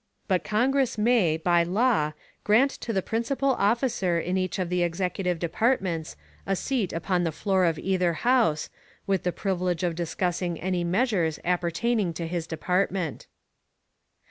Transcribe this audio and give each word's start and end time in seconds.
_But 0.27 0.43
Congress 0.43 0.97
may, 0.97 1.37
by 1.37 1.61
law, 1.61 2.13
grant 2.43 2.71
to 2.71 2.91
the 2.91 3.03
principal 3.03 3.49
officer 3.51 4.19
in 4.19 4.35
each 4.35 4.57
of 4.57 4.69
the 4.69 4.81
executive 4.81 5.37
departments 5.37 6.15
a 6.47 6.55
seat 6.55 6.91
upon 6.91 7.23
the 7.23 7.31
floor 7.31 7.65
of 7.65 7.77
either 7.77 8.13
House, 8.13 8.71
with 9.05 9.21
the 9.21 9.31
privilege 9.31 9.83
of 9.83 9.93
discussing 9.93 10.59
any 10.59 10.83
measures 10.83 11.37
appertaining 11.45 12.13
to 12.13 12.25
his 12.25 12.47
department. 12.47 13.27